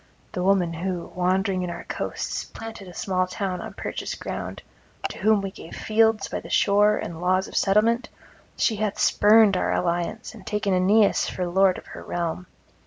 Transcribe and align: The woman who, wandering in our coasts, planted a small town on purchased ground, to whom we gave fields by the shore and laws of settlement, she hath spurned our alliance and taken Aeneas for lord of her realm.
The 0.31 0.41
woman 0.41 0.73
who, 0.73 1.11
wandering 1.13 1.61
in 1.61 1.69
our 1.69 1.83
coasts, 1.83 2.43
planted 2.43 2.87
a 2.87 2.93
small 2.95 3.27
town 3.27 3.61
on 3.61 3.75
purchased 3.75 4.19
ground, 4.19 4.63
to 5.09 5.19
whom 5.19 5.43
we 5.43 5.51
gave 5.51 5.75
fields 5.75 6.27
by 6.27 6.39
the 6.39 6.49
shore 6.49 6.97
and 6.97 7.21
laws 7.21 7.47
of 7.47 7.55
settlement, 7.55 8.09
she 8.57 8.77
hath 8.77 8.97
spurned 8.97 9.55
our 9.55 9.71
alliance 9.71 10.33
and 10.33 10.43
taken 10.47 10.73
Aeneas 10.73 11.29
for 11.29 11.45
lord 11.45 11.77
of 11.77 11.85
her 11.85 12.01
realm. 12.01 12.47